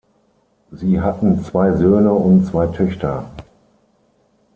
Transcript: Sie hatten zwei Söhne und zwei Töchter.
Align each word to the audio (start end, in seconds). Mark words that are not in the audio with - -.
Sie 0.71 0.99
hatten 0.99 1.43
zwei 1.45 1.73
Söhne 1.73 2.11
und 2.11 2.47
zwei 2.47 2.65
Töchter. 2.65 3.29